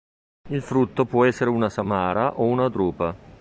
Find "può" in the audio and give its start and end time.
1.05-1.25